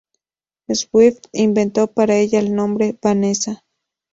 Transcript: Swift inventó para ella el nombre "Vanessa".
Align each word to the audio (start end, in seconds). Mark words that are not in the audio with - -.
Swift 0.73 1.25
inventó 1.31 1.85
para 1.85 2.15
ella 2.15 2.39
el 2.39 2.55
nombre 2.55 2.97
"Vanessa". 3.03 3.63